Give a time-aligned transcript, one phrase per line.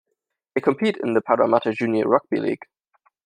[0.55, 2.63] They compete in the Parramatta Junior Rugby League.